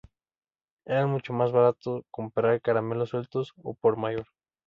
Era 0.83 1.05
mucho 1.05 1.31
más 1.31 1.51
barato 1.51 2.07
comprar 2.09 2.59
caramelos 2.59 3.09
sueltos, 3.09 3.53
o 3.61 3.69
al 3.69 3.75
por 3.79 3.97
mayor. 3.97 4.25